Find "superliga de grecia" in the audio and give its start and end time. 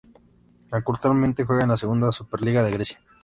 2.11-2.99